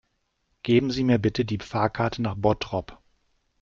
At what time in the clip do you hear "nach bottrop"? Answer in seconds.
2.23-2.97